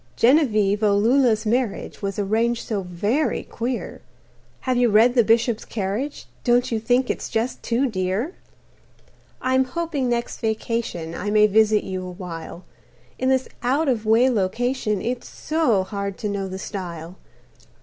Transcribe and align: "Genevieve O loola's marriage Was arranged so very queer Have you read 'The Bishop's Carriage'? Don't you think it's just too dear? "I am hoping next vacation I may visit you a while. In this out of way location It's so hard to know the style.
"Genevieve 0.15 0.81
O 0.81 0.97
loola's 0.97 1.45
marriage 1.45 2.01
Was 2.01 2.17
arranged 2.17 2.65
so 2.67 2.81
very 2.81 3.43
queer 3.43 4.01
Have 4.61 4.75
you 4.75 4.89
read 4.89 5.13
'The 5.13 5.23
Bishop's 5.23 5.63
Carriage'? 5.63 6.25
Don't 6.43 6.71
you 6.71 6.79
think 6.79 7.07
it's 7.11 7.29
just 7.29 7.61
too 7.61 7.85
dear? 7.85 8.33
"I 9.43 9.53
am 9.53 9.63
hoping 9.65 10.09
next 10.09 10.39
vacation 10.39 11.13
I 11.13 11.29
may 11.29 11.45
visit 11.45 11.83
you 11.83 12.03
a 12.03 12.09
while. 12.09 12.63
In 13.19 13.29
this 13.29 13.47
out 13.61 13.87
of 13.87 14.03
way 14.07 14.27
location 14.27 15.03
It's 15.03 15.29
so 15.29 15.83
hard 15.83 16.17
to 16.17 16.27
know 16.29 16.47
the 16.47 16.57
style. 16.57 17.17